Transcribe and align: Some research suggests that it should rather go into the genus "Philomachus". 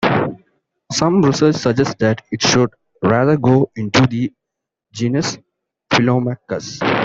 Some 0.91 1.21
research 1.21 1.57
suggests 1.57 1.93
that 1.99 2.23
it 2.31 2.41
should 2.41 2.71
rather 3.03 3.37
go 3.37 3.69
into 3.75 4.07
the 4.07 4.33
genus 4.91 5.37
"Philomachus". 5.93 6.81